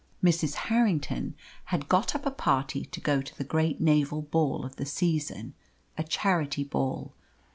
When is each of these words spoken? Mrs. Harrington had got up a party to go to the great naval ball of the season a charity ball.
Mrs. 0.23 0.55
Harrington 0.55 1.35
had 1.65 1.87
got 1.87 2.15
up 2.15 2.25
a 2.25 2.31
party 2.31 2.85
to 2.85 2.99
go 2.99 3.21
to 3.21 3.37
the 3.37 3.43
great 3.43 3.79
naval 3.79 4.23
ball 4.23 4.65
of 4.65 4.77
the 4.77 4.85
season 4.87 5.53
a 5.95 6.03
charity 6.03 6.63
ball. 6.63 7.13